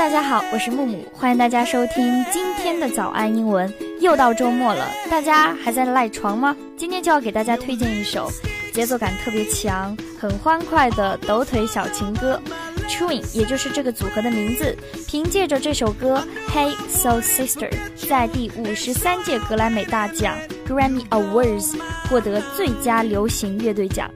[0.00, 3.70] 大家好，我是木木，欢迎大家收听今天的早安英文。
[4.00, 6.56] 又到周末了，大家还在赖床吗？
[6.74, 8.32] 今天就要给大家推荐一首
[8.72, 12.40] 节奏感特别强、很欢快的抖腿小情歌。
[12.88, 14.74] Twin，也就是这个组合的名字，
[15.06, 17.68] 凭借着这首歌《Hey So Sister》
[18.08, 20.34] 在第五十三届格莱美大奖
[20.66, 24.10] Grammy Awards 获得最佳流行乐队奖。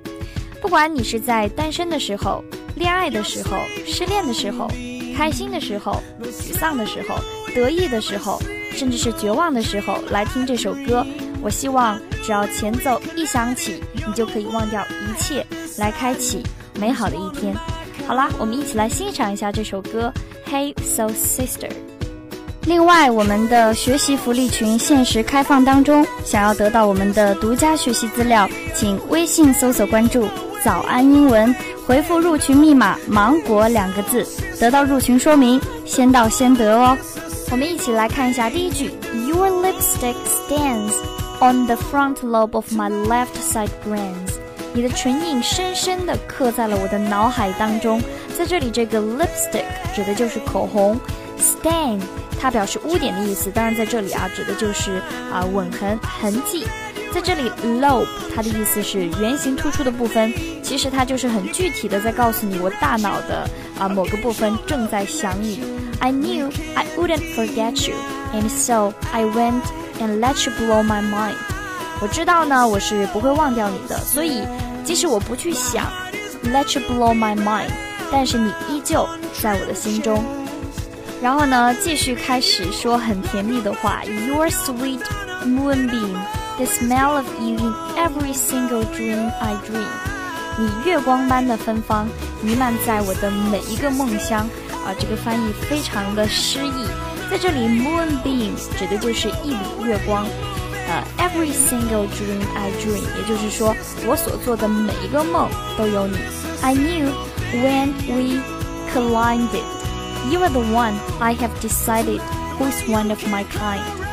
[0.62, 2.42] 不管你是在单身的时候、
[2.74, 4.66] 恋爱的时候、失恋的时候、
[5.16, 7.16] 开心的时候、沮丧的时候、
[7.54, 8.40] 得意的时候，
[8.72, 11.06] 甚至是绝望的时候，来听这首歌，
[11.40, 15.46] 我希望只要前奏一响起，你就可以忘掉一切，
[15.78, 16.42] 来开启
[16.78, 17.54] 美好的一天。
[18.06, 20.12] 好啦，我们一起来欣赏一下这首歌
[20.50, 21.68] 《Hey So Sister》。
[22.66, 30.26] 另外，我们的学习福利群限时开放当中，想要得到我们的独家学习资料，请微信搜索关注
[30.64, 31.54] “早安英文”，
[31.86, 34.26] 回复入群密码“芒果”两个字，
[34.58, 36.96] 得到入群说明，先到先得哦。
[37.50, 38.90] 我们一起来看一下第一句
[39.28, 40.16] ：Your lipstick
[40.48, 40.94] stands
[41.38, 44.38] on the front lobe of my left side brains。
[44.72, 48.00] 你的唇印深深地刻在了我的脑海当中。
[48.36, 50.98] 在这里，这个 lipstick 指的就是口红
[51.38, 52.00] ，stain
[52.40, 53.50] 它表示污点的意思。
[53.50, 56.66] 当然，在这里啊，指的就是啊吻痕痕迹。
[57.12, 57.48] 在这里
[57.80, 60.32] ，lobe 它的意思是圆形突出的部分，
[60.63, 65.59] 其实它就是很具体的在告诉你，我大脑的啊某个部分正在想你。
[65.99, 67.95] I knew I wouldn't forget you,
[68.33, 69.63] and so I went
[69.99, 71.35] and let you blow my mind.
[72.01, 74.43] 我知道呢，我是不会忘掉你的，所以
[74.85, 75.85] 即使我不去想，
[76.45, 77.69] let you blow my mind，
[78.11, 79.05] 但是你依旧
[79.41, 80.23] 在我的心中。
[81.21, 85.01] 然后呢，继续开始说很甜蜜的话，Your sweet
[85.43, 86.13] moonbeam,
[86.55, 89.85] the smell of you in every single dream I dream。
[90.56, 92.06] 你月光般的芬芳
[92.40, 94.48] 弥漫在我的每一个梦乡
[94.86, 96.86] 啊，这个翻译非常的诗意。
[97.30, 100.26] 在这里，moonbeam 指的就是一缕月光。
[100.86, 103.74] 呃，every single dream I dream，也就是说，
[104.06, 106.18] 我所做的每一个梦都有你。
[106.60, 107.08] I knew
[107.54, 108.40] when we
[108.92, 109.64] collided,
[110.30, 112.20] you are the one I have decided
[112.58, 114.03] who is one of my kind。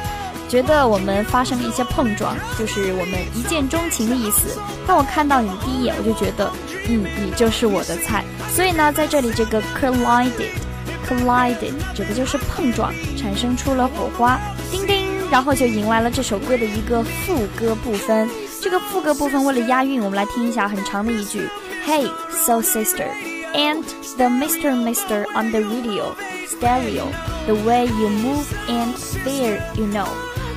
[0.51, 4.59] 觉得我们发生了一些碰撞，就是我们一见钟情的意思。
[4.85, 6.51] 当我看到你第一眼，我就觉得，
[6.89, 8.25] 嗯，你就是我的菜。
[8.53, 14.37] 所以呢，在这里这个 collided，collided 指的就是碰撞，产生出了火花。
[14.69, 15.09] 叮叮。
[15.31, 18.29] 然后就迎来了这首歌的一个副歌部分。
[18.61, 21.47] 这个副歌部分为了押韵，我们来听一下很长的一句
[21.87, 23.07] ：Hey, so sister,
[23.53, 23.81] and
[24.17, 26.13] the Mister Mister on the radio
[26.45, 27.05] stereo,
[27.45, 30.09] the way you move and feel, you know。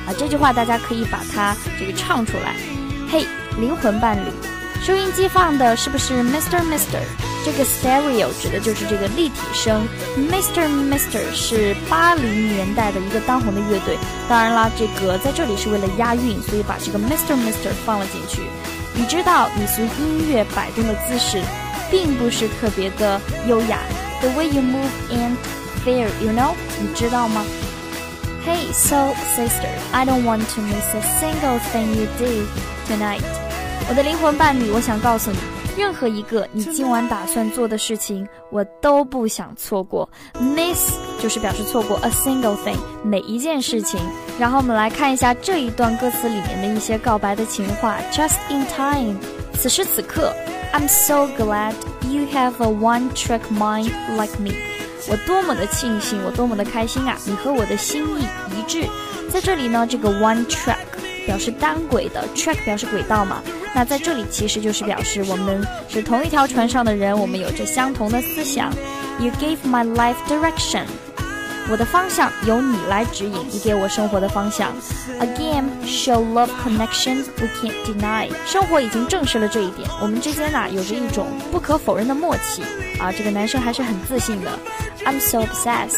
[0.07, 2.55] 啊，这句话大家可以把它这个唱出来。
[3.09, 3.25] 嘿，
[3.59, 4.29] 灵魂伴侣，
[4.83, 7.01] 收音机放的是不是 Mister Mister？
[7.45, 10.67] 这个 stereo 指的就是这个立体声，Mr.
[10.67, 11.21] Mr.
[11.31, 13.95] 是八零年代的一个当红的乐队。
[14.27, 17.35] 当然啦，这个在这里是为了押韵，所以把这个 Mr.
[17.35, 17.69] Mr.
[17.85, 18.41] 放了进去。
[18.95, 21.39] 你知道，你随音乐摆动的姿势，
[21.91, 23.77] 并不是特别的优雅。
[24.21, 25.35] The way you move and
[25.85, 27.45] there, you know，你知道吗
[28.44, 32.46] ？Hey, soul sister, I don't want to miss a single thing you do
[32.88, 33.22] tonight。
[33.88, 35.38] 我的灵魂伴侣，我想告诉你。
[35.76, 40.06] 任何一个你今晚打算做的事情，我都不想错过。
[40.34, 44.00] Miss 就是表示错过，a single thing 每一件事情。
[44.38, 47.96] 然后我们来看一下这一段歌词里面的一些告白的情话。
[48.12, 49.16] Just in time，
[49.54, 50.34] 此时此刻，
[50.74, 51.72] I'm so glad
[52.10, 54.52] you have a one-track mind like me。
[55.07, 57.17] 我多么的庆幸，我多么的开心啊！
[57.25, 58.25] 你和我的心意
[58.57, 58.87] 一致。
[59.31, 60.77] 在这里呢，这个 one track
[61.25, 63.41] 表示单轨的，track 表示轨道嘛。
[63.73, 68.73] 那在这里其实就是表示我们是同一条船上的人，我们有着相同的思想。
[69.19, 70.85] You gave my life direction，
[71.69, 74.71] 我的方向由你来指引，你给我生活的方向。
[75.19, 78.29] Again, show love connection we can't deny。
[78.45, 82.61] 生活已经证实了这一点，我们之间呐有着一种不可否认的默契
[82.99, 83.11] 啊。
[83.11, 84.51] 这个男生还是很自信的。
[85.05, 85.97] I'm so obsessed,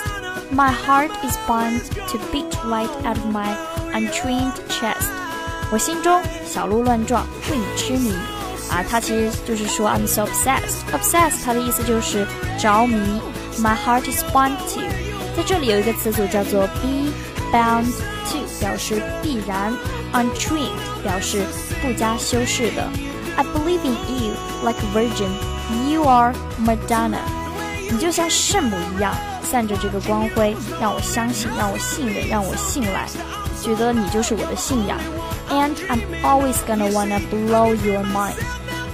[0.54, 1.82] my heart is bound
[2.12, 3.54] to beat right out of my
[3.94, 5.10] untrained chest。
[5.70, 8.14] 我心中小鹿乱撞，为你痴迷，
[8.72, 10.88] 啊，他其实就是说 I'm so obsessed。
[10.94, 12.26] obsessed 它的意思就是
[12.58, 13.22] 着迷。
[13.60, 14.82] My heart is bound to，
[15.38, 17.14] 在这里有一个词组叫做 be
[17.54, 17.86] bound
[18.32, 19.72] to，表示必然。
[20.12, 20.72] Untrained
[21.04, 21.44] 表示
[21.80, 22.90] 不加修饰的。
[23.36, 25.30] I believe in you like a virgin.
[25.92, 27.20] You are Madonna。
[27.92, 29.14] 你就像圣母一样，
[29.44, 33.08] 散着这个光辉，让我相信，让我信任，让我信赖，
[33.62, 34.98] 觉得你就是我的信仰。
[35.52, 38.34] And I'm always gonna wanna blow your mind。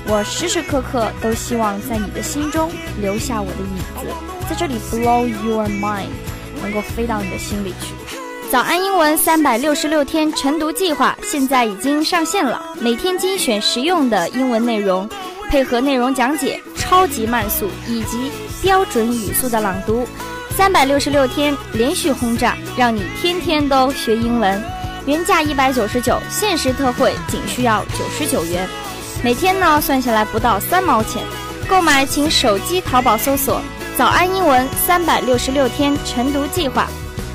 [0.06, 2.70] 我时时刻刻都希望在你的心中
[3.00, 4.14] 留下我的影子，
[4.50, 6.10] 在这里 blow your mind，
[6.64, 7.94] 能够飞到你的心里去。
[8.52, 15.10] 早安英文三百六十六天晨读计划现在已经上线了，每天精选实用的英文内容，
[15.50, 18.32] 配合内容讲解、超级慢速以及
[18.62, 20.08] 标准语速的朗读，
[20.56, 24.64] 三百六十六天连续轰炸，让你天天都学英文。
[25.06, 28.70] 原价一百九十九，限时特惠仅需要九十九元，
[29.24, 31.24] 每天呢算下来不到三毛钱。
[31.68, 33.60] 购买请手机淘宝搜索
[33.96, 36.88] “早安英文三百六十六天晨读计划”。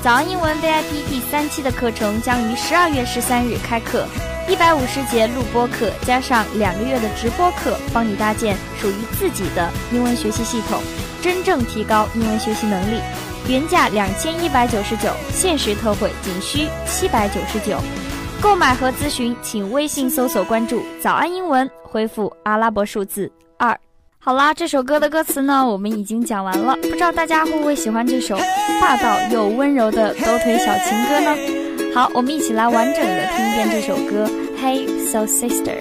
[0.03, 4.05] 早安英文 VIP 第三期的课程将于十二月十三日开课，
[4.49, 10.81] 一百五十节录播课加上两个月的直播课，帮你搭建属于自己的英文学习系统，
[11.21, 12.99] 真正提高英文学习能力。
[13.47, 17.79] 原价两千一百九十九，限时特惠仅需七百九十九。
[18.41, 23.31] 购买和咨询请微信搜索关注“早安英文”，回复阿拉伯数字。
[24.21, 26.75] 好啦，这首歌的歌词呢，我们已经讲完了。
[26.81, 28.37] 不知道大家会不会喜欢这首
[28.81, 31.93] 霸道又温柔的抖腿小情歌呢？
[31.95, 34.29] 好，我们一起来完整的听一遍这首歌。
[34.61, 35.79] Hey, so sister.